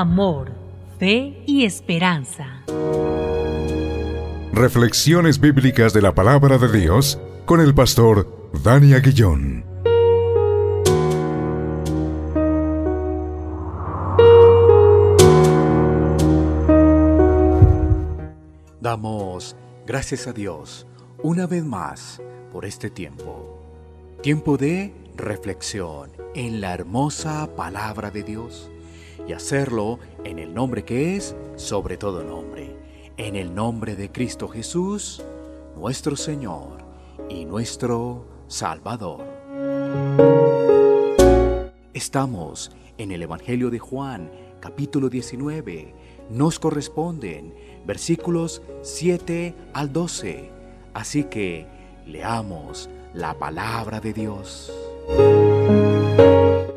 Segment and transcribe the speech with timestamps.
[0.00, 0.50] amor,
[0.98, 2.62] fe y esperanza.
[4.54, 9.66] Reflexiones bíblicas de la palabra de Dios con el pastor Dani Aguillón.
[18.80, 19.56] Damos
[19.86, 20.86] gracias a Dios
[21.22, 23.62] una vez más por este tiempo.
[24.22, 28.70] Tiempo de reflexión en la hermosa palabra de Dios
[29.26, 32.76] y hacerlo en el nombre que es sobre todo nombre,
[33.16, 35.22] en el nombre de Cristo Jesús,
[35.76, 36.78] nuestro Señor
[37.28, 39.24] y nuestro Salvador.
[41.94, 44.30] Estamos en el Evangelio de Juan,
[44.60, 45.94] capítulo 19.
[46.30, 47.54] Nos corresponden
[47.86, 50.50] versículos 7 al 12.
[50.94, 51.66] Así que
[52.06, 54.72] leamos la palabra de Dios.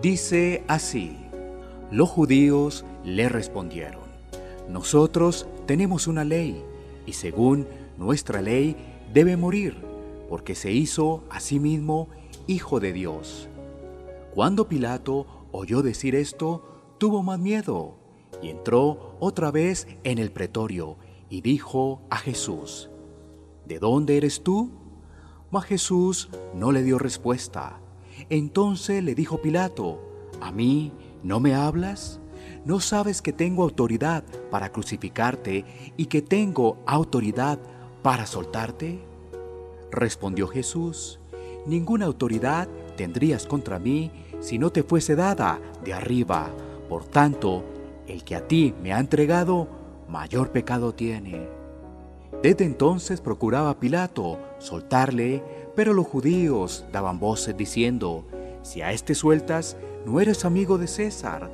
[0.00, 1.25] Dice así,
[1.90, 4.02] los judíos le respondieron,
[4.68, 6.62] nosotros tenemos una ley
[7.06, 8.76] y según nuestra ley
[9.12, 9.76] debe morir
[10.28, 12.08] porque se hizo a sí mismo
[12.46, 13.48] hijo de Dios.
[14.34, 16.62] Cuando Pilato oyó decir esto,
[16.98, 17.94] tuvo más miedo
[18.42, 20.96] y entró otra vez en el pretorio
[21.30, 22.90] y dijo a Jesús,
[23.64, 24.70] ¿De dónde eres tú?
[25.50, 27.80] Mas Jesús no le dio respuesta.
[28.30, 30.00] Entonces le dijo Pilato,
[30.40, 32.20] ¿A mí no me hablas?
[32.64, 35.64] ¿No sabes que tengo autoridad para crucificarte
[35.96, 37.58] y que tengo autoridad
[38.02, 39.00] para soltarte?
[39.90, 41.20] Respondió Jesús,
[41.64, 46.50] ninguna autoridad tendrías contra mí si no te fuese dada de arriba.
[46.88, 47.64] Por tanto,
[48.06, 49.68] el que a ti me ha entregado,
[50.08, 51.48] mayor pecado tiene.
[52.42, 55.42] Desde entonces procuraba Pilato soltarle,
[55.74, 58.24] pero los judíos daban voces diciendo,
[58.66, 61.50] si a este sueltas, no eres amigo de César.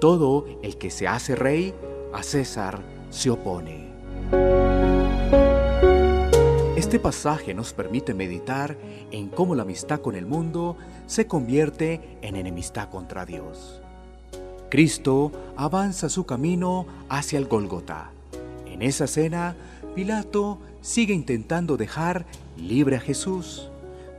[0.00, 1.72] Todo el que se hace rey,
[2.12, 3.86] a César se opone.
[6.76, 8.76] Este pasaje nos permite meditar
[9.12, 13.80] en cómo la amistad con el mundo se convierte en enemistad contra Dios.
[14.68, 18.10] Cristo avanza su camino hacia el Gólgota.
[18.66, 19.56] En esa cena,
[19.94, 23.70] Pilato sigue intentando dejar libre a Jesús.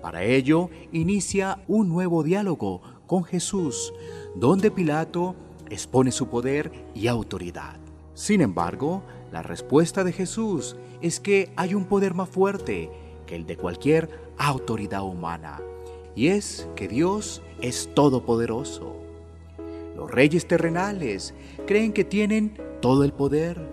[0.02, 3.94] Para ello, inicia un nuevo diálogo con Jesús,
[4.36, 5.36] donde Pilato
[5.70, 7.78] expone su poder y autoridad.
[8.14, 12.90] Sin embargo, la respuesta de Jesús es que hay un poder más fuerte
[13.26, 15.60] que el de cualquier autoridad humana,
[16.16, 18.96] y es que Dios es todopoderoso.
[19.96, 21.34] Los reyes terrenales
[21.66, 23.68] creen que tienen todo el poder,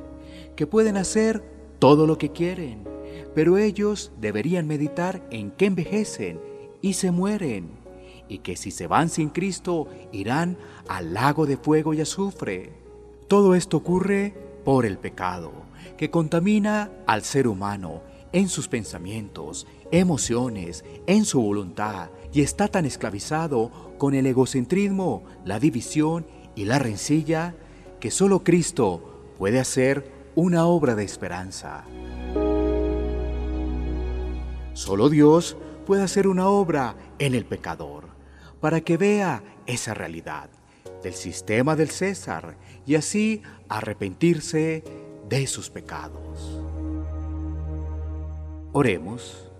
[0.56, 1.42] que pueden hacer
[1.78, 2.93] todo lo que quieren,
[3.34, 6.40] pero ellos deberían meditar en que envejecen
[6.80, 7.70] y se mueren,
[8.28, 10.56] y que si se van sin Cristo irán
[10.88, 12.72] al lago de fuego y azufre.
[13.28, 14.34] Todo esto ocurre
[14.64, 15.52] por el pecado,
[15.96, 18.02] que contamina al ser humano
[18.32, 25.60] en sus pensamientos, emociones, en su voluntad, y está tan esclavizado con el egocentrismo, la
[25.60, 27.54] división y la rencilla,
[28.00, 31.84] que solo Cristo puede hacer una obra de esperanza.
[34.74, 38.08] Solo Dios puede hacer una obra en el pecador,
[38.60, 40.50] para que vea esa realidad
[41.02, 44.82] del sistema del César y así arrepentirse
[45.28, 46.60] de sus pecados.
[48.72, 49.52] Oremos,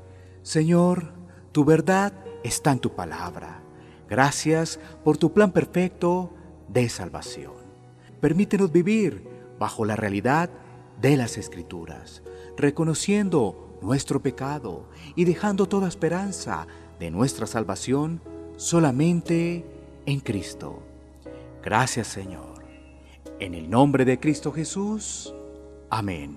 [0.42, 1.12] Señor,
[1.52, 3.62] tu verdad está en tu palabra.
[4.08, 6.34] Gracias por tu plan perfecto
[6.69, 7.54] de salvación.
[8.20, 9.28] Permítenos vivir
[9.60, 10.50] bajo la realidad
[11.00, 12.22] de las Escrituras,
[12.56, 16.66] reconociendo nuestro pecado y dejando toda esperanza
[16.98, 18.20] de nuestra salvación
[18.56, 19.64] solamente
[20.06, 20.82] en Cristo.
[21.62, 22.64] Gracias Señor.
[23.38, 25.34] En el nombre de Cristo Jesús.
[25.90, 26.36] Amén.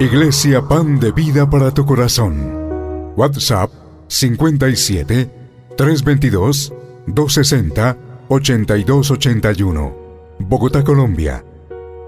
[0.00, 3.12] Iglesia Pan de Vida para tu Corazón.
[3.16, 3.70] WhatsApp
[4.08, 5.30] 57
[5.76, 6.72] 322
[7.06, 7.96] 260
[8.28, 9.94] 8281.
[10.38, 11.44] Bogotá, Colombia.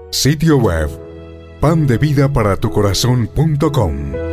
[0.09, 1.02] Sitio web
[1.63, 4.32] pandevidaparatucorazón.com.